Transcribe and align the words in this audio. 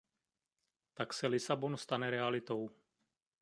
Tak 0.93 1.13
se 1.13 1.27
Lisabon 1.27 1.77
stane 1.77 2.09
realitou. 2.09 2.69